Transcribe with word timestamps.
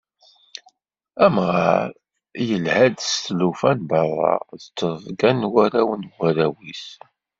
Amɣar, 1.25 1.89
yelha-d 2.47 2.97
s 3.11 3.13
tlufa 3.25 3.71
n 3.77 3.81
berra 3.89 4.33
d 4.59 4.63
trebga 4.77 5.31
n 5.31 5.49
warraw 5.51 5.89
n 5.95 6.03
warraw-is. 6.15 6.85